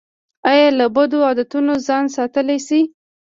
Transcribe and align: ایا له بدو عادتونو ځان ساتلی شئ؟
ایا 0.49 0.67
له 0.79 0.85
بدو 0.95 1.17
عادتونو 1.27 1.73
ځان 1.87 2.05
ساتلی 2.15 2.57
شئ؟ 2.67 2.81